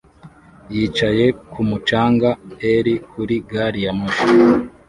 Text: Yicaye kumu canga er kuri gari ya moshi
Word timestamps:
Yicaye 0.73 1.25
kumu 1.51 1.77
canga 1.87 2.29
er 2.71 2.85
kuri 3.11 3.35
gari 3.49 3.79
ya 3.85 3.91
moshi 3.99 4.25